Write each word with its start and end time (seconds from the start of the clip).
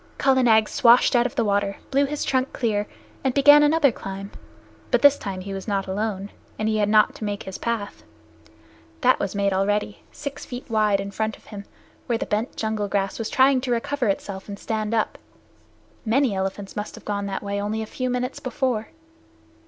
Kala 0.17 0.41
Nag 0.41 0.67
swashed 0.67 1.15
out 1.15 1.27
of 1.27 1.35
the 1.35 1.45
water, 1.45 1.77
blew 1.91 2.05
his 2.07 2.23
trunk 2.23 2.51
clear, 2.53 2.87
and 3.23 3.35
began 3.35 3.61
another 3.61 3.91
climb. 3.91 4.31
But 4.89 5.03
this 5.03 5.15
time 5.19 5.41
he 5.41 5.53
was 5.53 5.67
not 5.67 5.85
alone, 5.85 6.31
and 6.57 6.67
he 6.67 6.77
had 6.77 6.89
not 6.89 7.13
to 7.13 7.23
make 7.23 7.43
his 7.43 7.59
path. 7.59 8.01
That 9.01 9.19
was 9.19 9.35
made 9.35 9.53
already, 9.53 10.01
six 10.11 10.43
feet 10.43 10.67
wide, 10.71 10.99
in 10.99 11.11
front 11.11 11.37
of 11.37 11.45
him, 11.45 11.65
where 12.07 12.17
the 12.17 12.25
bent 12.25 12.55
jungle 12.55 12.87
grass 12.87 13.19
was 13.19 13.29
trying 13.29 13.61
to 13.61 13.71
recover 13.71 14.07
itself 14.07 14.47
and 14.49 14.57
stand 14.57 14.95
up. 14.95 15.19
Many 16.03 16.33
elephants 16.33 16.75
must 16.75 16.95
have 16.95 17.05
gone 17.05 17.27
that 17.27 17.43
way 17.43 17.61
only 17.61 17.83
a 17.83 17.85
few 17.85 18.09
minutes 18.09 18.39
before. 18.39 18.87